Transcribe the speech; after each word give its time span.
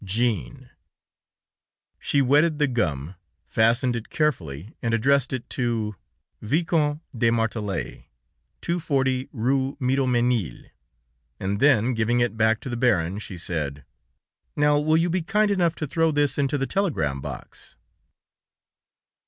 "JEANNE." 0.03 0.71
She 1.99 2.23
wetted 2.23 2.57
the 2.57 2.65
gum, 2.67 3.13
fastened 3.45 3.95
it 3.95 4.09
carefully, 4.09 4.75
and 4.81 4.95
addressed 4.95 5.31
it 5.31 5.47
to: 5.51 5.95
"Viscount 6.41 7.01
de 7.15 7.29
Martelet, 7.29 8.05
240 8.61 9.29
Rue 9.31 9.77
Miromesnil," 9.79 10.71
and 11.39 11.59
then, 11.59 11.93
giving 11.93 12.19
it 12.19 12.35
back 12.35 12.59
to 12.61 12.69
the 12.69 12.75
Baron, 12.77 13.19
she 13.19 13.37
said: 13.37 13.85
"Now, 14.55 14.79
will 14.79 14.97
you 14.97 15.11
be 15.11 15.21
kind 15.21 15.51
enough 15.51 15.75
to 15.75 15.85
throw 15.85 16.09
this 16.09 16.39
into 16.39 16.57
the 16.57 16.65
telegram 16.65 17.21
box." 17.21 17.77